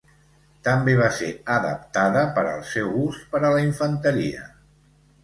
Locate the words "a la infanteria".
3.43-4.49